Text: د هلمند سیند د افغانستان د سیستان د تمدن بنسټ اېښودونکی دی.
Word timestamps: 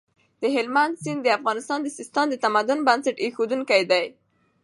د 0.41 0.43
هلمند 0.55 0.93
سیند 1.03 1.21
د 1.23 1.27
افغانستان 1.37 1.79
د 1.83 1.87
سیستان 1.97 2.25
د 2.29 2.35
تمدن 2.45 2.79
بنسټ 2.87 3.15
اېښودونکی 3.21 3.81
دی. 3.91 4.05